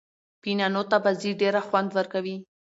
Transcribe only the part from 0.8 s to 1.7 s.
ته بازي ډېره